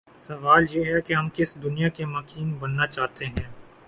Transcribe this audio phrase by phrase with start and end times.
[0.27, 3.47] سوال یہ ہے کہ ہم کس دنیا کے مکین بننا چاہتے ہیں؟